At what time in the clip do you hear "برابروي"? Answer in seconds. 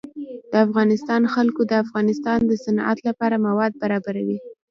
3.81-4.37